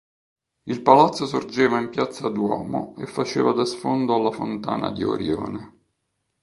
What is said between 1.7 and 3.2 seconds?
in piazza Duomo, e